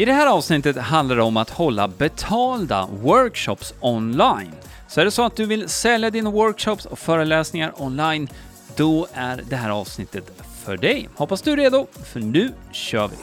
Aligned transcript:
I 0.00 0.04
det 0.04 0.12
här 0.12 0.26
avsnittet 0.26 0.76
handlar 0.76 1.16
det 1.16 1.22
om 1.22 1.36
att 1.36 1.50
hålla 1.50 1.88
betalda 1.88 2.88
workshops 3.02 3.74
online. 3.80 4.52
Så 4.88 5.00
är 5.00 5.04
det 5.04 5.10
så 5.10 5.24
att 5.24 5.36
du 5.36 5.46
vill 5.46 5.68
sälja 5.68 6.10
dina 6.10 6.30
workshops 6.30 6.86
och 6.86 6.98
föreläsningar 6.98 7.82
online, 7.82 8.28
då 8.76 9.06
är 9.12 9.44
det 9.50 9.56
här 9.56 9.70
avsnittet 9.70 10.42
för 10.64 10.76
dig. 10.76 11.08
Hoppas 11.14 11.42
du 11.42 11.52
är 11.52 11.56
redo, 11.56 11.86
för 12.12 12.20
nu 12.20 12.52
kör 12.72 13.08
vi! 13.08 13.16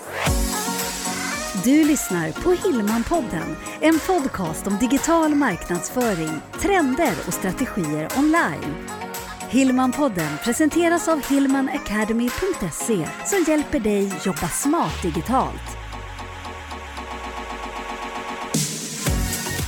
Du 1.64 1.88
lyssnar 1.88 2.32
på 2.32 2.68
Hillmanpodden, 2.68 3.56
en 3.82 4.00
podcast 4.00 4.68
om 4.68 4.78
digital 4.78 5.36
marknadsföring, 5.36 6.42
trender 6.62 7.14
och 7.28 7.34
strategier 7.34 8.08
online. 8.18 8.76
Hillmanpodden 9.50 10.38
presenteras 10.44 11.08
av 11.08 11.30
hillmanacademy.se 11.30 13.08
som 13.26 13.46
hjälper 13.48 13.80
dig 13.80 14.12
jobba 14.26 14.48
smart 14.48 15.02
digitalt. 15.04 15.78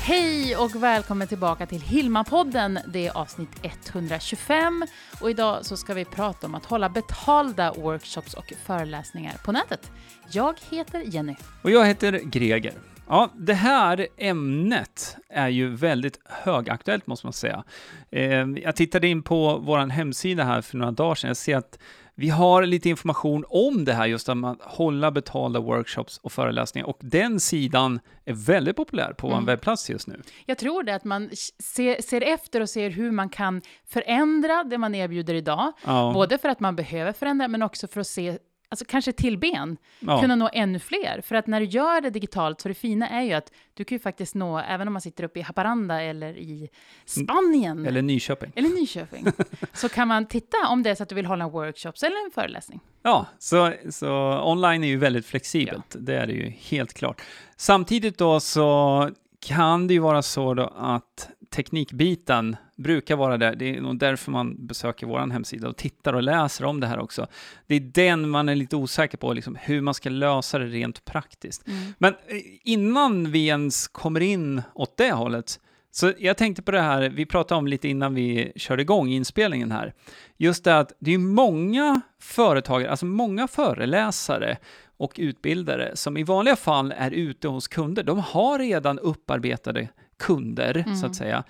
Hej 0.10 0.56
och 0.56 0.84
välkommen 0.84 1.28
tillbaka 1.28 1.66
till 1.66 1.82
Hilma-podden. 1.82 2.80
Det 2.88 3.08
är 3.08 3.18
avsnitt 3.18 3.50
125 3.62 4.86
och 5.22 5.30
idag 5.30 5.66
så 5.66 5.78
ska 5.78 5.94
vi 5.94 6.06
prata 6.06 6.48
om 6.48 6.56
att 6.56 6.66
hålla 6.66 6.90
betalda 6.90 7.74
workshops 7.74 8.34
och 8.34 8.54
föreläsningar 8.66 9.34
på 9.46 9.52
nätet. 9.52 9.92
Jag 10.32 10.56
heter 10.70 11.02
Jenny. 11.06 11.36
Och 11.62 11.72
jag 11.72 11.86
heter 11.86 12.12
Greger. 12.12 12.74
Ja, 13.08 13.30
det 13.36 13.54
här 13.54 14.08
ämnet 14.18 15.18
är 15.30 15.48
ju 15.48 15.76
väldigt 15.76 16.20
högaktuellt 16.26 17.08
måste 17.08 17.26
man 17.26 17.34
säga. 17.34 17.64
Eh, 18.12 18.46
jag 18.64 18.76
tittade 18.76 19.08
in 19.08 19.24
på 19.24 19.58
vår 19.58 19.78
hemsida 19.80 20.44
här 20.44 20.62
för 20.62 20.78
några 20.78 20.92
dagar 20.92 21.16
sedan. 21.16 21.28
Jag 21.28 21.38
ser 21.38 21.58
att 21.58 21.80
vi 22.20 22.30
har 22.30 22.66
lite 22.66 22.90
information 22.90 23.46
om 23.50 23.86
det 23.86 23.94
här, 23.94 24.06
just 24.06 24.30
att 24.30 24.38
hålla 24.62 25.12
betalda 25.12 25.60
workshops 25.60 26.18
och 26.18 26.32
föreläsningar. 26.32 26.88
Och 26.88 26.98
den 27.02 27.40
sidan 27.40 28.00
är 28.26 28.34
väldigt 28.34 28.76
populär 28.76 29.14
på 29.14 29.28
mm. 29.28 29.40
vår 29.40 29.46
webbplats 29.46 29.90
just 29.90 30.08
nu. 30.08 30.22
Jag 30.46 30.58
tror 30.58 30.84
det, 30.84 30.96
att 30.96 31.04
man 31.04 31.30
ser, 31.64 32.02
ser, 32.02 32.22
efter 32.22 32.62
och 32.62 32.70
ser 32.70 32.90
hur 32.90 33.12
man 33.12 33.30
kan 33.30 33.62
förändra 33.88 34.64
det 34.64 34.78
man 34.78 34.96
erbjuder 34.96 35.34
idag. 35.34 35.72
Ja. 35.86 36.12
Både 36.14 36.38
för 36.38 36.50
att 36.50 36.60
man 36.60 36.76
behöver 36.76 37.14
förändra, 37.14 37.48
men 37.48 37.64
också 37.64 37.88
för 37.88 38.02
att 38.02 38.08
se 38.08 38.38
alltså 38.70 38.86
kanske 38.86 39.12
till 39.12 39.38
ben, 39.38 39.78
ja. 40.00 40.22
kunna 40.22 40.36
nå 40.36 40.50
ännu 40.54 40.80
fler. 40.80 41.22
För 41.22 41.36
att 41.36 41.48
när 41.48 41.60
du 41.60 41.66
gör 41.66 42.02
det 42.02 42.10
digitalt, 42.10 42.62
så 42.62 42.68
det 42.68 42.74
fina 42.74 43.10
är 43.10 43.22
ju 43.22 43.34
att 43.34 43.52
du 43.74 43.86
kan 43.86 43.96
ju 43.96 44.00
faktiskt 44.00 44.36
nå, 44.36 44.60
även 44.60 44.88
om 44.88 44.94
man 44.94 45.02
sitter 45.02 45.24
uppe 45.24 45.40
i 45.40 45.42
Haparanda 45.42 46.02
eller 46.02 46.38
i 46.38 46.70
Spanien. 47.06 47.86
Eller 47.86 48.02
Nyköping. 48.02 48.52
Eller 48.56 48.70
Nyköping. 48.70 49.26
så 49.74 49.90
kan 49.90 50.08
man 50.08 50.26
titta 50.26 50.58
om 50.70 50.84
det 50.84 50.90
är 50.90 50.96
så 50.96 51.04
att 51.04 51.10
du 51.10 51.16
vill 51.16 51.26
hålla 51.26 51.44
en 51.44 51.52
workshop 51.52 51.94
eller 52.04 52.26
en 52.26 52.32
föreläsning. 52.32 52.80
Ja, 53.04 53.26
så, 53.40 53.74
så 53.90 54.42
online 54.44 54.84
är 54.84 54.88
ju 54.88 54.98
väldigt 54.98 55.26
flexibelt, 55.26 55.86
ja. 55.94 56.00
det 56.00 56.16
är 56.16 56.28
det 56.28 56.34
ju 56.34 56.50
helt 56.50 56.94
klart. 56.94 57.22
Samtidigt 57.56 58.18
då 58.18 58.40
så 58.40 59.10
kan 59.40 59.88
det 59.88 59.94
ju 59.94 60.00
vara 60.00 60.22
så 60.22 60.54
då 60.54 60.74
att 60.78 61.30
teknikbiten 61.50 62.56
brukar 62.76 63.16
vara 63.16 63.38
där. 63.38 63.56
Det 63.56 63.76
är 63.76 63.82
nog 63.82 64.00
därför 64.00 64.32
man 64.32 64.68
besöker 64.68 65.08
vår 65.08 65.32
hemsida 65.32 65.70
och 65.70 65.78
tittar 65.78 66.14
och 66.14 66.24
läser 66.24 66.66
om 66.66 66.80
det 66.80 66.88
här 66.88 67.00
också. 67.00 67.28
Det 67.68 67.76
är 67.76 67.80
den 67.80 68.30
man 68.30 68.50
är 68.50 68.56
lite 68.56 68.76
osäker 68.76 69.18
på, 69.18 69.34
liksom, 69.34 69.58
hur 69.62 69.82
man 69.82 69.94
ska 69.94 70.10
lösa 70.10 70.60
det 70.60 70.66
rent 70.66 71.06
praktiskt. 71.06 71.68
Mm. 71.68 71.94
Men 71.98 72.14
eh, 72.14 72.42
innan 72.64 73.32
vi 73.32 73.48
ens 73.48 73.88
kommer 73.88 74.20
in 74.20 74.62
åt 74.74 74.98
det 74.98 75.12
hållet, 75.12 75.60
så 75.92 76.14
jag 76.18 76.38
tänkte 76.38 76.62
på 76.62 76.72
det 76.72 76.82
här, 76.82 77.10
vi 77.10 77.26
pratade 77.26 77.60
om 77.60 77.68
lite 77.68 77.88
innan 77.88 78.16
vi 78.16 78.52
körde 78.56 78.82
igång 78.82 79.10
inspelningen 79.10 79.72
här, 79.72 79.94
just 80.38 80.64
det 80.64 80.80
att 80.80 80.94
det 81.00 81.14
är 81.14 81.18
många 81.18 82.02
företagare, 82.20 82.92
alltså 82.92 83.06
många 83.06 83.48
föreläsare 83.48 84.58
och 84.98 85.14
utbildare 85.18 85.96
som 85.96 86.18
i 86.18 86.24
vanliga 86.24 86.56
fall 86.56 86.94
är 86.98 87.12
ute 87.12 87.48
hos 87.48 87.68
kunder. 87.68 88.04
De 88.04 88.20
har 88.20 88.60
redan 88.60 89.00
upparbetade 89.00 89.88
kunder, 90.20 90.78
mm. 90.78 90.96
så 90.96 91.06
att 91.06 91.10
mm. 91.10 91.14
säga, 91.14 91.44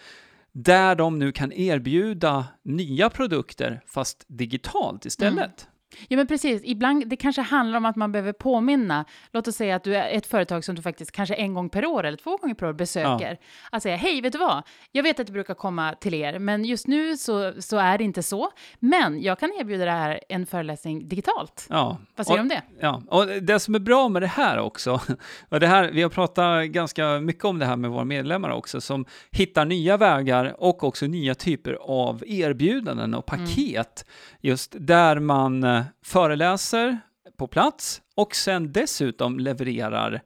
där 0.51 0.95
de 0.95 1.19
nu 1.19 1.31
kan 1.31 1.51
erbjuda 1.51 2.47
nya 2.63 3.09
produkter, 3.09 3.81
fast 3.87 4.25
digitalt 4.27 5.05
istället. 5.05 5.37
Mm. 5.37 5.73
Ja, 6.07 6.17
men 6.17 6.27
precis. 6.27 6.61
Ibland, 6.65 7.07
det 7.07 7.15
kanske 7.15 7.41
handlar 7.41 7.77
om 7.77 7.85
att 7.85 7.95
man 7.95 8.11
behöver 8.11 8.33
påminna. 8.33 9.05
Låt 9.31 9.47
oss 9.47 9.55
säga 9.55 9.75
att 9.75 9.83
du 9.83 9.95
är 9.95 10.09
ett 10.09 10.27
företag 10.27 10.63
som 10.63 10.75
du 10.75 10.81
faktiskt 10.81 11.11
kanske 11.11 11.35
en 11.35 11.53
gång 11.53 11.69
per 11.69 11.85
år 11.85 12.03
eller 12.03 12.17
två 12.17 12.37
gånger 12.37 12.55
per 12.55 12.67
år 12.67 12.73
besöker. 12.73 13.31
Ja. 13.31 13.47
Att 13.71 13.83
säga, 13.83 13.95
hej, 13.95 14.21
vet 14.21 14.33
du 14.33 14.39
vad? 14.39 14.63
Jag 14.91 15.03
vet 15.03 15.19
att 15.19 15.27
det 15.27 15.33
brukar 15.33 15.53
komma 15.53 15.93
till 15.93 16.13
er, 16.13 16.39
men 16.39 16.65
just 16.65 16.87
nu 16.87 17.17
så, 17.17 17.53
så 17.61 17.77
är 17.77 17.97
det 17.97 18.03
inte 18.03 18.23
så. 18.23 18.51
Men 18.79 19.21
jag 19.21 19.39
kan 19.39 19.51
erbjuda 19.59 19.85
det 19.85 19.91
här 19.91 20.19
en 20.29 20.45
föreläsning 20.45 21.07
digitalt. 21.07 21.67
Ja. 21.69 21.97
Vad 22.15 22.27
säger 22.27 22.37
du 22.37 22.41
om 22.41 22.49
det? 22.49 22.61
Ja, 22.79 23.01
och 23.07 23.27
det 23.27 23.59
som 23.59 23.75
är 23.75 23.79
bra 23.79 24.09
med 24.09 24.21
det 24.21 24.27
här 24.27 24.59
också, 24.59 25.01
och 25.49 25.59
det 25.59 25.67
här, 25.67 25.91
vi 25.93 26.01
har 26.01 26.09
pratat 26.09 26.65
ganska 26.65 27.19
mycket 27.19 27.45
om 27.45 27.59
det 27.59 27.65
här 27.65 27.75
med 27.75 27.91
våra 27.91 28.05
medlemmar 28.05 28.49
också, 28.49 28.81
som 28.81 29.05
hittar 29.31 29.65
nya 29.65 29.97
vägar 29.97 30.55
och 30.57 30.83
också 30.83 31.05
nya 31.05 31.35
typer 31.35 31.77
av 31.81 32.23
erbjudanden 32.27 33.13
och 33.13 33.33
mm. 33.33 33.45
paket, 33.45 34.05
mm. 34.05 34.39
just 34.41 34.75
där 34.79 35.19
man 35.19 35.63
eh, 35.63 35.78
föreläser 36.05 36.99
på 37.37 37.47
plats 37.47 38.01
och 38.15 38.35
sen 38.35 38.71
dessutom 38.71 39.39
levererar 39.39 40.21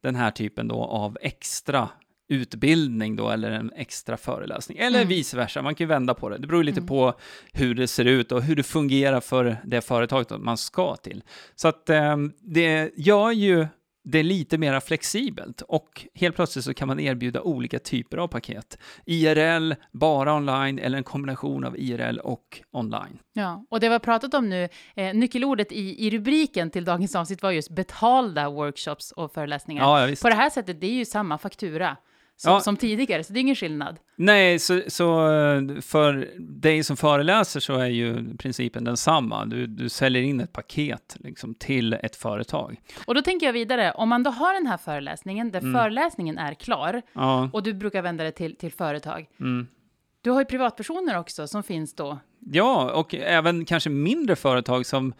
den 0.00 0.14
här 0.14 0.30
typen 0.30 0.68
då 0.68 0.84
av 0.84 1.18
extra 1.20 1.88
utbildning 2.28 3.16
då, 3.16 3.30
eller 3.30 3.50
en 3.50 3.72
extra 3.76 4.16
föreläsning, 4.16 4.78
eller 4.78 4.98
mm. 4.98 5.08
vice 5.08 5.36
versa. 5.36 5.62
Man 5.62 5.74
kan 5.74 5.84
ju 5.84 5.88
vända 5.88 6.14
på 6.14 6.28
det. 6.28 6.38
Det 6.38 6.46
beror 6.46 6.64
lite 6.64 6.78
mm. 6.80 6.88
på 6.88 7.14
hur 7.52 7.74
det 7.74 7.88
ser 7.88 8.04
ut 8.04 8.32
och 8.32 8.42
hur 8.42 8.56
det 8.56 8.62
fungerar 8.62 9.20
för 9.20 9.56
det 9.64 9.80
företaget 9.80 10.40
man 10.40 10.56
ska 10.56 10.96
till. 10.96 11.22
Så 11.54 11.68
att 11.68 11.90
eh, 11.90 12.16
det 12.40 12.90
gör 12.96 13.30
ju 13.30 13.66
det 14.08 14.18
är 14.18 14.22
lite 14.22 14.58
mer 14.58 14.80
flexibelt 14.80 15.60
och 15.60 16.06
helt 16.14 16.36
plötsligt 16.36 16.64
så 16.64 16.74
kan 16.74 16.88
man 16.88 17.00
erbjuda 17.00 17.42
olika 17.42 17.78
typer 17.78 18.16
av 18.16 18.28
paket. 18.28 18.78
IRL, 19.06 19.74
bara 19.92 20.34
online 20.34 20.78
eller 20.78 20.98
en 20.98 21.04
kombination 21.04 21.64
av 21.64 21.78
IRL 21.78 22.18
och 22.18 22.62
online. 22.70 23.18
Ja, 23.32 23.64
och 23.70 23.80
det 23.80 23.88
vi 23.88 23.92
har 23.92 23.98
pratat 23.98 24.34
om 24.34 24.48
nu, 24.48 24.68
eh, 24.94 25.14
nyckelordet 25.14 25.72
i, 25.72 26.06
i 26.06 26.10
rubriken 26.10 26.70
till 26.70 26.84
dagens 26.84 27.16
avsnitt 27.16 27.42
var 27.42 27.50
just 27.50 27.70
betalda 27.70 28.50
workshops 28.50 29.12
och 29.12 29.32
föreläsningar. 29.32 29.82
Ja, 29.82 30.14
På 30.22 30.28
det 30.28 30.34
här 30.34 30.50
sättet, 30.50 30.80
det 30.80 30.86
är 30.86 30.94
ju 30.94 31.04
samma 31.04 31.38
faktura 31.38 31.96
som, 32.36 32.52
ja. 32.52 32.60
som, 32.60 32.76
tidigare, 32.76 33.24
så 33.24 33.32
det 33.32 33.38
är 33.38 33.40
ingen 33.40 33.56
skillnad. 33.56 33.98
Nej, 34.16 34.58
så, 34.58 34.82
så, 34.86 35.32
eh, 35.32 35.80
för 35.80 36.28
dig 36.38 36.84
som 36.84 36.96
föreläser 36.96 37.60
så 37.60 37.76
är 37.76 37.86
ju 37.86 38.36
principen 38.36 38.84
densamma. 38.84 39.44
Du, 39.44 39.66
du 39.66 39.88
säljer 39.88 40.22
in 40.22 40.40
ett 40.40 40.52
paket 40.52 41.16
liksom, 41.20 41.54
till 41.54 41.92
ett 41.92 42.16
företag. 42.16 42.80
Och 43.04 43.14
då 43.14 43.22
tänker 43.22 43.46
jag 43.46 43.52
vidare, 43.52 43.92
om 43.92 44.08
man 44.08 44.22
då 44.22 44.30
har 44.30 44.54
den 44.54 44.66
här 44.66 44.76
föreläsningen, 44.76 45.50
där 45.50 45.60
mm. 45.60 45.74
föreläsningen 45.74 46.38
är 46.38 46.54
klar, 46.54 47.02
ja. 47.12 47.50
och 47.52 47.62
du 47.62 47.74
brukar 47.74 48.02
vända 48.02 48.24
det 48.24 48.32
till, 48.32 48.56
till 48.56 48.72
företag, 48.72 49.26
mm. 49.40 49.66
Du 50.26 50.30
har 50.30 50.40
ju 50.40 50.44
privatpersoner 50.44 51.18
också 51.18 51.46
som 51.46 51.62
finns 51.62 51.94
då. 51.94 52.18
Ja, 52.40 52.92
och 52.92 53.14
även 53.14 53.64
kanske 53.64 53.90
mindre 53.90 54.36
företag 54.36 54.86
som 54.86 55.14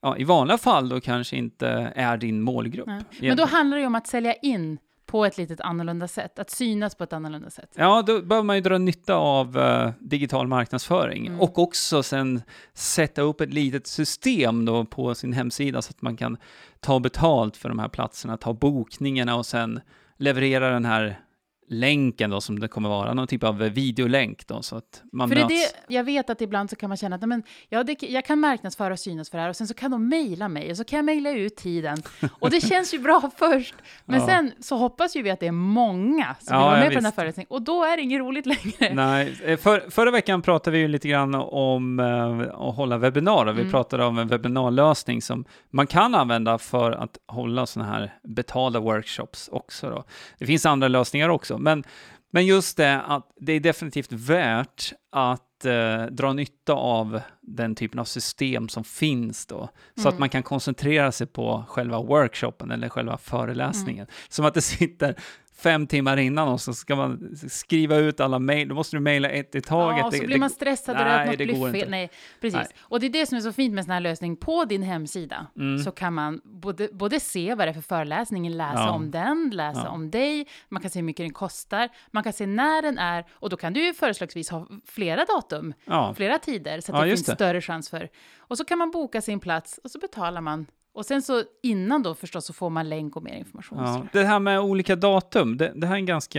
ja, 0.00 0.16
i 0.16 0.24
vanliga 0.24 0.58
fall 0.58 0.88
då 0.88 1.00
kanske 1.00 1.36
inte 1.36 1.92
är 1.96 2.16
din 2.16 2.40
målgrupp. 2.40 2.86
Nej. 2.86 3.02
Men 3.20 3.36
då 3.36 3.44
handlar 3.44 3.76
det 3.76 3.80
ju 3.80 3.86
om 3.86 3.94
att 3.94 4.06
sälja 4.06 4.34
in 4.34 4.78
på 5.16 5.24
ett 5.24 5.38
litet 5.38 5.60
annorlunda 5.60 6.08
sätt, 6.08 6.38
att 6.38 6.50
synas 6.50 6.94
på 6.94 7.04
ett 7.04 7.12
annorlunda 7.12 7.50
sätt. 7.50 7.70
Ja, 7.74 8.02
då 8.02 8.22
behöver 8.22 8.46
man 8.46 8.56
ju 8.56 8.62
dra 8.62 8.78
nytta 8.78 9.14
av 9.14 9.58
uh, 9.58 9.90
digital 10.00 10.46
marknadsföring 10.46 11.26
mm. 11.26 11.40
och 11.40 11.58
också 11.58 12.02
sen 12.02 12.42
sätta 12.74 13.22
upp 13.22 13.40
ett 13.40 13.52
litet 13.52 13.86
system 13.86 14.64
då 14.64 14.84
på 14.84 15.14
sin 15.14 15.32
hemsida 15.32 15.82
så 15.82 15.90
att 15.90 16.02
man 16.02 16.16
kan 16.16 16.36
ta 16.80 17.00
betalt 17.00 17.56
för 17.56 17.68
de 17.68 17.78
här 17.78 17.88
platserna, 17.88 18.36
ta 18.36 18.52
bokningarna 18.52 19.36
och 19.36 19.46
sen 19.46 19.80
leverera 20.16 20.70
den 20.70 20.84
här 20.84 21.20
länken 21.68 22.30
då 22.30 22.40
som 22.40 22.58
det 22.58 22.68
kommer 22.68 22.88
vara, 22.88 23.14
någon 23.14 23.26
typ 23.26 23.44
av 23.44 23.58
videolänk 23.58 24.46
då 24.46 24.62
så 24.62 24.76
att 24.76 25.02
man 25.12 25.28
för 25.28 25.36
möts. 25.36 25.48
Det, 25.48 25.94
jag 25.94 26.04
vet 26.04 26.30
att 26.30 26.40
ibland 26.40 26.70
så 26.70 26.76
kan 26.76 26.88
man 26.88 26.96
känna 26.96 27.16
att 27.16 27.28
men, 27.28 27.42
ja, 27.68 27.84
det, 27.84 28.02
jag 28.02 28.24
kan 28.24 28.40
marknadsföra 28.40 28.92
och 28.92 28.98
synas 28.98 29.30
för 29.30 29.38
det 29.38 29.42
här 29.42 29.50
och 29.50 29.56
sen 29.56 29.66
så 29.66 29.74
kan 29.74 29.90
de 29.90 30.08
mejla 30.08 30.48
mig 30.48 30.70
och 30.70 30.76
så 30.76 30.84
kan 30.84 30.96
jag 30.96 31.04
mejla 31.04 31.30
ut 31.30 31.56
tiden 31.56 32.02
och 32.30 32.50
det 32.50 32.60
känns 32.60 32.94
ju 32.94 32.98
bra 32.98 33.30
först. 33.36 33.74
Men 34.04 34.20
ja. 34.20 34.26
sen 34.26 34.52
så 34.60 34.76
hoppas 34.76 35.16
ju 35.16 35.22
vi 35.22 35.30
att 35.30 35.40
det 35.40 35.46
är 35.46 35.52
många 35.52 36.36
som 36.40 36.56
ja, 36.56 36.60
vill 36.60 36.68
vara 36.68 36.78
med 36.80 36.88
på 36.88 36.94
den 36.94 37.04
här 37.04 37.12
föreläsningen 37.12 37.48
och 37.50 37.62
då 37.62 37.84
är 37.84 37.96
det 37.96 38.02
inget 38.02 38.20
roligt 38.20 38.46
längre. 38.46 38.94
Nej, 38.94 39.36
eh, 39.44 39.58
för, 39.58 39.90
förra 39.90 40.10
veckan 40.10 40.42
pratade 40.42 40.76
vi 40.76 40.82
ju 40.82 40.88
lite 40.88 41.08
grann 41.08 41.34
om 41.34 42.00
uh, 42.00 42.40
att 42.40 42.76
hålla 42.76 42.98
webbinarier. 42.98 43.52
Vi 43.52 43.60
mm. 43.60 43.72
pratade 43.72 44.04
om 44.04 44.18
en 44.18 44.28
webbinarlösning 44.28 45.22
som 45.22 45.44
man 45.70 45.86
kan 45.86 46.14
använda 46.14 46.58
för 46.58 46.92
att 46.92 47.18
hålla 47.26 47.66
sådana 47.66 47.92
här 47.92 48.14
betalda 48.22 48.80
workshops 48.80 49.48
också. 49.52 49.90
Då. 49.90 50.04
Det 50.38 50.46
finns 50.46 50.66
andra 50.66 50.88
lösningar 50.88 51.28
också 51.28 51.55
men, 51.58 51.84
men 52.32 52.46
just 52.46 52.76
det 52.76 53.00
att 53.00 53.32
det 53.40 53.52
är 53.52 53.60
definitivt 53.60 54.12
värt 54.12 54.92
att 55.12 55.64
eh, 55.64 56.04
dra 56.04 56.32
nytta 56.32 56.72
av 56.72 57.20
den 57.46 57.74
typen 57.74 58.00
av 58.00 58.04
system 58.04 58.68
som 58.68 58.84
finns 58.84 59.46
då. 59.46 59.68
Så 59.94 60.00
mm. 60.00 60.12
att 60.12 60.18
man 60.18 60.28
kan 60.28 60.42
koncentrera 60.42 61.12
sig 61.12 61.26
på 61.26 61.64
själva 61.68 62.02
workshopen 62.02 62.70
eller 62.70 62.88
själva 62.88 63.18
föreläsningen. 63.18 64.04
Mm. 64.04 64.14
Som 64.28 64.44
att 64.44 64.54
det 64.54 64.62
sitter 64.62 65.16
fem 65.56 65.86
timmar 65.86 66.16
innan 66.16 66.48
och 66.48 66.60
så 66.60 66.74
ska 66.74 66.96
man 66.96 67.36
skriva 67.48 67.96
ut 67.96 68.20
alla 68.20 68.38
mejl, 68.38 68.68
då 68.68 68.74
måste 68.74 68.96
du 68.96 69.00
mejla 69.00 69.28
ett 69.28 69.54
i 69.54 69.60
taget. 69.60 69.98
Ja, 69.98 70.06
och 70.06 70.14
så 70.14 70.20
det, 70.20 70.26
blir 70.26 70.38
man 70.38 70.50
stressad 70.50 70.96
nej, 70.96 71.04
att 71.04 71.26
något 71.26 71.36
blir 71.36 71.72
fel. 71.72 71.74
Inte. 71.74 71.88
Nej, 71.88 72.10
precis. 72.40 72.56
Nej. 72.56 72.66
Och 72.80 73.00
det 73.00 73.06
är 73.06 73.10
det 73.10 73.26
som 73.26 73.36
är 73.36 73.40
så 73.40 73.52
fint 73.52 73.74
med 73.74 73.84
sån 73.84 73.92
här 73.92 74.00
lösning. 74.00 74.36
På 74.36 74.64
din 74.64 74.82
hemsida 74.82 75.46
mm. 75.56 75.78
så 75.78 75.90
kan 75.90 76.14
man 76.14 76.40
både, 76.44 76.88
både 76.92 77.20
se 77.20 77.54
vad 77.54 77.66
det 77.66 77.70
är 77.70 77.74
för 77.74 77.80
föreläsning, 77.80 78.50
läsa 78.50 78.80
ja. 78.80 78.90
om 78.90 79.10
den, 79.10 79.50
läsa 79.54 79.82
ja. 79.84 79.90
om 79.90 80.10
dig, 80.10 80.46
man 80.68 80.82
kan 80.82 80.90
se 80.90 80.98
hur 80.98 81.04
mycket 81.04 81.24
den 81.24 81.32
kostar, 81.32 81.88
man 82.10 82.22
kan 82.22 82.32
se 82.32 82.46
när 82.46 82.82
den 82.82 82.98
är 82.98 83.24
och 83.30 83.50
då 83.50 83.56
kan 83.56 83.72
du 83.72 83.86
ju 83.86 83.94
förslagsvis 83.94 84.50
ha 84.50 84.66
flera 84.84 85.24
datum, 85.24 85.74
ja. 85.84 86.14
flera 86.16 86.38
tider, 86.38 86.80
så 86.80 86.96
att 86.96 87.02
det 87.02 87.16
finns. 87.16 87.35
Större 87.36 87.60
chans 87.60 87.90
för. 87.90 88.08
Och 88.38 88.58
så 88.58 88.64
kan 88.64 88.78
man 88.78 88.90
boka 88.90 89.22
sin 89.22 89.40
plats 89.40 89.80
och 89.84 89.90
så 89.90 89.98
betalar 89.98 90.40
man 90.40 90.66
och 90.96 91.06
sen 91.06 91.22
så 91.22 91.42
innan 91.62 92.02
då 92.02 92.14
förstås 92.14 92.46
så 92.46 92.52
får 92.52 92.70
man 92.70 92.88
länk 92.88 93.16
och 93.16 93.22
mer 93.22 93.34
information. 93.34 93.78
Ja, 93.78 94.06
det 94.12 94.24
här 94.24 94.38
med 94.38 94.60
olika 94.60 94.96
datum, 94.96 95.56
det, 95.56 95.72
det, 95.74 95.86
här 95.86 95.94
är 95.94 95.98
en 95.98 96.06
ganska, 96.06 96.38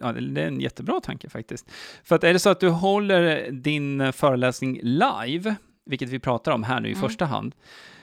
ja, 0.00 0.12
det 0.12 0.42
är 0.42 0.46
en 0.46 0.60
jättebra 0.60 1.00
tanke 1.00 1.28
faktiskt. 1.28 1.70
För 2.04 2.16
att 2.16 2.24
är 2.24 2.32
det 2.32 2.38
så 2.38 2.50
att 2.50 2.60
du 2.60 2.68
håller 2.68 3.50
din 3.50 4.12
föreläsning 4.12 4.80
live, 4.82 5.54
vilket 5.86 6.08
vi 6.08 6.18
pratar 6.18 6.52
om 6.52 6.62
här 6.62 6.80
nu 6.80 6.88
i 6.88 6.92
mm. 6.92 7.02
första 7.02 7.24
hand, 7.24 7.54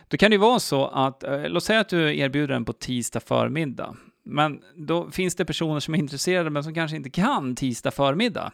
då 0.08 0.18
kan 0.18 0.32
det 0.32 0.38
vara 0.38 0.60
så 0.60 0.86
att, 0.88 1.24
eh, 1.24 1.50
låt 1.50 1.64
säga 1.64 1.80
att 1.80 1.90
du 1.90 2.18
erbjuder 2.18 2.54
den 2.54 2.66
på 2.66 2.74
tisdag 2.74 3.20
förmiddag, 3.20 3.96
men 4.30 4.62
då 4.76 5.12
finns 5.12 5.36
det 5.36 5.46
personer 5.46 5.80
som 5.80 5.94
är 5.94 5.98
intresserade 5.98 6.50
men 6.50 6.64
som 6.64 6.74
kanske 6.74 6.98
inte 6.98 7.10
kan 7.10 7.56
tisdag 7.56 7.92
förmiddag. 7.92 8.52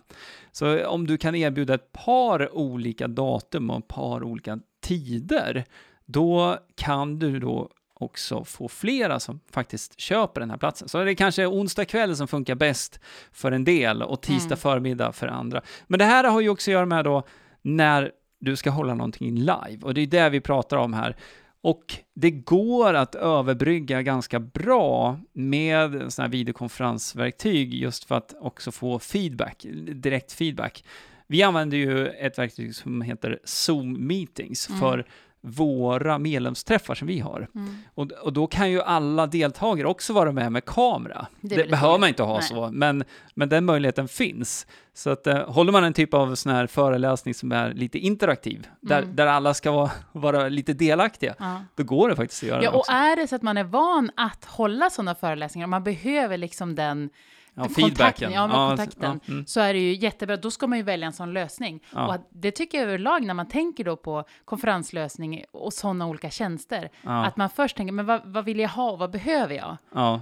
Så 0.52 0.88
om 0.88 1.08
du 1.08 1.18
kan 1.18 1.36
erbjuda 1.36 1.74
ett 1.74 1.92
par 1.92 2.56
olika 2.56 3.08
datum 3.08 3.70
och 3.70 3.80
ett 3.80 3.88
par 3.88 4.24
olika 4.24 4.60
tider, 4.82 5.66
då 6.06 6.58
kan 6.76 7.20
du 7.20 7.40
då 7.40 7.70
också 7.94 8.44
få 8.44 8.68
flera 8.68 9.20
som 9.20 9.40
faktiskt 9.52 10.00
köper 10.00 10.42
den 10.42 10.50
här 10.50 10.58
platsen. 10.58 10.88
Så 10.88 11.04
det 11.04 11.12
är 11.12 11.16
kanske 11.16 11.46
onsdag 11.46 11.86
kväll 11.86 12.16
som 12.16 12.28
funkar 12.28 12.56
bäst 12.56 13.00
för 13.32 13.52
en 13.52 13.64
del 13.64 14.02
och 14.02 14.22
tisdag 14.22 14.46
mm. 14.46 14.58
förmiddag 14.58 15.12
för 15.12 15.28
andra. 15.28 15.62
Men 15.88 16.00
det 16.00 16.06
här 16.06 16.24
har 16.24 16.42
ju 16.42 16.50
också 16.50 16.72
att 16.72 16.74
göra 16.74 16.86
med 16.86 17.06
då 17.06 17.24
när 17.62 18.12
du 18.40 18.56
ska 18.56 18.70
hålla 18.70 18.94
någonting 18.94 19.36
live 19.36 19.80
och 19.82 19.94
det 19.94 20.02
är 20.02 20.08
det 20.08 20.30
vi 20.30 20.42
pratar 20.42 20.78
om 20.78 20.94
här. 20.94 21.16
Och 21.64 21.94
det 22.14 22.32
går 22.32 22.94
att 22.94 23.16
överbrygga 23.16 24.02
ganska 24.02 24.40
bra 24.40 25.20
med 25.34 25.92
sådana 25.92 26.28
här 26.28 26.30
videokonferensverktyg 26.30 27.74
just 27.74 28.04
för 28.04 28.16
att 28.16 28.36
också 28.40 28.72
få 28.72 29.00
feedback, 29.00 29.66
direkt 29.96 30.32
feedback. 30.32 30.84
Vi 31.28 31.44
använder 31.44 31.78
ju 31.78 32.08
ett 32.08 32.38
verktyg 32.38 32.76
som 32.76 33.02
heter 33.02 33.40
Zoom 33.44 34.08
Meetings 34.08 34.70
mm. 34.70 34.80
för 34.80 35.06
våra 35.46 36.18
medlemsträffar 36.18 36.96
som 36.96 37.08
vi 37.08 37.20
har. 37.20 37.48
Mm. 37.56 37.78
Och, 37.96 38.12
och 38.12 38.34
då 38.34 38.48
kan 38.48 38.72
ju 38.72 38.82
alla 38.82 39.28
deltagare 39.28 39.88
också 39.88 40.14
vara 40.14 40.32
med 40.32 40.52
med 40.52 40.66
kamera. 40.66 41.28
Det, 41.42 41.56
det 41.56 41.70
behöver 41.70 41.98
man 41.98 42.10
inte 42.10 42.24
ha 42.24 42.34
Nej. 42.34 42.44
så, 42.44 42.70
men, 42.72 43.04
men 43.34 43.50
den 43.50 43.66
möjligheten 43.66 44.08
finns. 44.08 44.68
Så 44.94 45.10
att 45.10 45.28
eh, 45.28 45.50
håller 45.50 45.72
man 45.72 45.84
en 45.84 45.94
typ 45.94 46.14
av 46.14 46.36
sån 46.36 46.52
här 46.52 46.68
föreläsning 46.68 47.34
som 47.34 47.52
är 47.52 47.74
lite 47.74 48.00
interaktiv, 48.00 48.68
där, 48.82 49.02
mm. 49.02 49.16
där 49.16 49.28
alla 49.28 49.54
ska 49.54 49.72
vara, 49.72 49.92
vara 50.12 50.50
lite 50.50 50.74
delaktiga, 50.74 51.36
ja. 51.40 51.62
då 51.76 51.84
går 51.84 52.10
det 52.10 52.16
faktiskt 52.16 52.44
att 52.44 52.50
göra 52.50 52.64
ja, 52.64 52.72
det 52.72 52.78
också. 52.78 52.92
Och 52.92 52.98
är 52.98 53.16
det 53.16 53.28
så 53.28 53.36
att 53.36 53.42
man 53.42 53.58
är 53.58 53.64
van 53.64 54.12
att 54.16 54.46
hålla 54.46 54.90
sådana 54.90 55.16
föreläsningar, 55.16 55.68
man 55.68 55.84
behöver 55.84 56.38
liksom 56.38 56.76
den 56.76 57.10
Ja, 57.56 57.70
feedbacken. 57.70 58.32
Ja, 58.32 58.48
med 58.48 58.56
ja, 58.56 58.70
kontakten. 58.70 59.20
Ja, 59.26 59.34
mm. 59.34 59.46
Så 59.46 59.60
är 59.60 59.74
det 59.74 59.80
ju 59.80 59.94
jättebra, 59.94 60.38
då 60.38 60.52
ska 60.52 60.68
man 60.68 60.78
ju 60.78 60.84
välja 60.84 61.08
en 61.08 61.14
sån 61.14 61.34
lösning. 61.34 61.84
Och 61.92 62.16
det 62.30 62.52
tycker 62.52 62.78
jag 62.78 62.88
överlag 62.88 63.26
när 63.26 63.34
man 63.34 63.48
tänker 63.48 63.84
då 63.84 63.96
på 63.96 64.24
konferenslösning 64.46 65.44
och 65.52 65.74
sådana 65.74 66.08
olika 66.08 66.30
tjänster. 66.30 66.90
Att 67.04 67.38
man 67.38 67.50
först 67.50 67.78
tänker, 67.78 67.94
men 67.94 68.06
vad, 68.06 68.22
vad 68.26 68.46
vill 68.46 68.60
jag 68.60 68.70
ha 68.70 68.92
och 68.92 69.00
vad 69.00 69.12
behöver 69.12 69.56
jag? 69.56 69.78
Ja. 69.96 70.22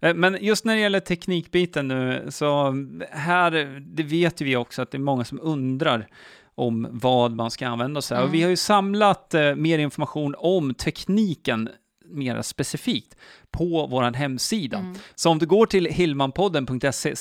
Eh, 0.00 0.14
men 0.14 0.38
just 0.40 0.64
när 0.64 0.74
det 0.74 0.80
gäller 0.80 1.00
teknikbiten 1.00 1.88
nu, 1.88 2.26
så 2.28 2.74
här, 3.10 3.50
det 3.80 4.02
vet 4.02 4.40
vi 4.40 4.56
också 4.56 4.82
att 4.82 4.90
det 4.90 4.96
är 4.96 5.00
många 5.00 5.24
som 5.24 5.40
undrar 5.42 6.06
om 6.54 6.88
vad 6.90 7.32
man 7.32 7.50
ska 7.50 7.68
använda 7.68 8.02
sig 8.02 8.16
av. 8.16 8.22
Mm. 8.22 8.32
Vi 8.32 8.42
har 8.42 8.50
ju 8.50 8.56
samlat 8.56 9.34
eh, 9.34 9.54
mer 9.54 9.78
information 9.78 10.34
om 10.38 10.74
tekniken 10.74 11.68
mer 12.10 12.42
specifikt 12.42 13.16
på 13.50 13.86
vår 13.86 14.02
hemsida. 14.02 14.78
Mm. 14.78 14.94
Så 15.14 15.30
om 15.30 15.38
du 15.38 15.46
går 15.46 15.66
till 15.66 15.86
hillmanpodden.se 15.86 17.14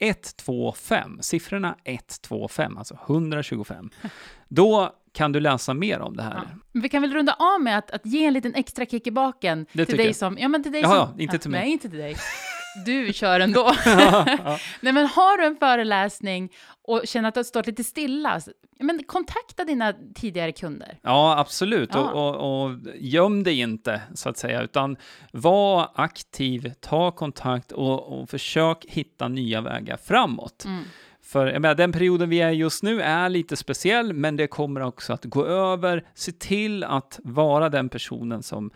125, 0.00 1.18
siffrorna 1.20 1.76
125, 1.84 2.78
alltså 2.78 2.98
125, 3.06 3.90
då 4.48 4.94
kan 5.12 5.32
du 5.32 5.40
läsa 5.40 5.74
mer 5.74 6.00
om 6.00 6.16
det 6.16 6.22
här. 6.22 6.34
Ja. 6.34 6.58
Vi 6.72 6.88
kan 6.88 7.02
väl 7.02 7.12
runda 7.12 7.32
av 7.38 7.60
med 7.60 7.78
att, 7.78 7.90
att 7.90 8.06
ge 8.06 8.24
en 8.24 8.32
liten 8.32 8.54
extra 8.54 8.86
kick 8.86 9.06
i 9.06 9.10
baken 9.10 9.66
det 9.72 9.86
till 9.86 9.96
dig 9.96 10.06
jag. 10.06 10.16
som... 10.16 10.38
Ja, 10.38 10.48
men 10.48 10.62
till 10.62 10.72
dig 10.72 10.80
Jaha, 10.80 11.06
som... 11.06 11.20
inte 11.20 11.38
till 11.38 11.50
mig. 11.50 11.60
Nej, 11.60 11.70
inte 11.70 11.88
till 11.88 11.98
dig. 11.98 12.16
Du 12.74 13.12
kör 13.12 13.40
ändå. 13.40 13.72
Nej, 14.80 14.92
men 14.92 15.06
har 15.06 15.38
du 15.38 15.44
en 15.44 15.56
föreläsning 15.56 16.52
och 16.82 17.02
känner 17.04 17.28
att 17.28 17.34
du 17.34 17.38
har 17.38 17.44
stått 17.44 17.66
lite 17.66 17.84
stilla, 17.84 18.40
men 18.80 19.02
kontakta 19.06 19.64
dina 19.64 19.94
tidigare 20.14 20.52
kunder. 20.52 20.98
Ja, 21.02 21.38
absolut. 21.38 21.90
Ja. 21.92 22.00
Och, 22.00 22.34
och, 22.34 22.64
och 22.64 22.76
göm 22.94 23.42
dig 23.42 23.60
inte, 23.60 24.02
så 24.14 24.28
att 24.28 24.38
säga, 24.38 24.62
utan 24.62 24.96
var 25.32 25.90
aktiv, 25.94 26.72
ta 26.80 27.10
kontakt 27.10 27.72
och, 27.72 28.20
och 28.20 28.30
försök 28.30 28.84
hitta 28.88 29.28
nya 29.28 29.60
vägar 29.60 29.96
framåt. 29.96 30.64
Mm. 30.64 30.84
För 31.22 31.46
jag 31.46 31.62
menar, 31.62 31.74
den 31.74 31.92
perioden 31.92 32.28
vi 32.28 32.40
är 32.40 32.50
just 32.50 32.82
nu 32.82 33.02
är 33.02 33.28
lite 33.28 33.56
speciell, 33.56 34.12
men 34.12 34.36
det 34.36 34.46
kommer 34.46 34.80
också 34.80 35.12
att 35.12 35.24
gå 35.24 35.46
över. 35.46 36.04
Se 36.14 36.32
till 36.32 36.84
att 36.84 37.20
vara 37.22 37.68
den 37.68 37.88
personen 37.88 38.42
som 38.42 38.70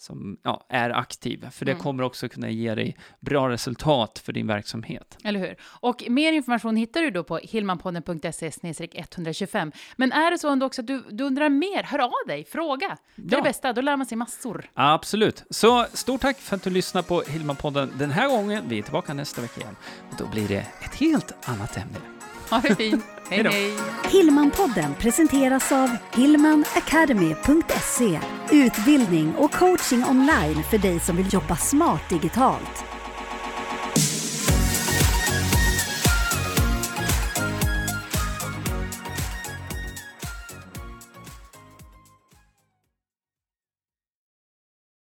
som 0.00 0.38
ja, 0.42 0.66
är 0.68 0.90
aktiv, 0.90 1.50
för 1.50 1.64
det 1.64 1.72
mm. 1.72 1.82
kommer 1.82 2.02
också 2.02 2.28
kunna 2.28 2.50
ge 2.50 2.74
dig 2.74 2.96
bra 3.20 3.48
resultat 3.48 4.18
för 4.18 4.32
din 4.32 4.46
verksamhet. 4.46 5.18
Eller 5.24 5.40
hur? 5.40 5.56
Och 5.62 6.04
mer 6.08 6.32
information 6.32 6.76
hittar 6.76 7.02
du 7.02 7.10
då 7.10 7.24
på 7.24 7.36
hillmanpodden.se 7.36 8.50
125. 8.94 9.72
Men 9.96 10.12
är 10.12 10.30
det 10.30 10.38
så 10.38 10.48
ändå 10.48 10.66
också 10.66 10.80
att 10.80 10.86
du, 10.86 11.04
du 11.10 11.24
undrar 11.24 11.48
mer, 11.48 11.82
hör 11.82 11.98
av 11.98 12.26
dig, 12.26 12.44
fråga. 12.44 12.98
Det 13.16 13.34
är 13.34 13.36
ja. 13.36 13.36
det 13.36 13.48
bästa, 13.48 13.72
då 13.72 13.80
lär 13.80 13.96
man 13.96 14.06
sig 14.06 14.16
massor. 14.16 14.70
Absolut. 14.74 15.44
Så 15.50 15.86
stort 15.92 16.20
tack 16.20 16.38
för 16.38 16.56
att 16.56 16.62
du 16.62 16.70
lyssnar 16.70 17.02
på 17.02 17.22
Hillmanpodden 17.22 17.92
den 17.98 18.10
här 18.10 18.28
gången. 18.28 18.64
Vi 18.68 18.78
är 18.78 18.82
tillbaka 18.82 19.14
nästa 19.14 19.42
vecka 19.42 19.60
igen. 19.60 19.76
Och 20.10 20.16
då 20.18 20.26
blir 20.26 20.48
det 20.48 20.66
ett 20.84 20.94
helt 20.94 21.48
annat 21.48 21.76
ämne. 21.76 22.19
Ha 22.50 22.60
det 22.60 22.74
fint. 22.74 23.04
hej, 23.30 23.44
hej. 23.44 23.72
Hillmanpodden 24.10 24.94
presenteras 24.94 25.72
av 25.72 25.90
hillmanacademy.se. 26.12 28.20
Utbildning 28.50 29.34
och 29.34 29.52
coaching 29.52 30.04
online 30.04 30.62
för 30.70 30.78
dig 30.78 31.00
som 31.00 31.16
vill 31.16 31.34
jobba 31.34 31.56
smart 31.56 32.08
digitalt. 32.08 32.89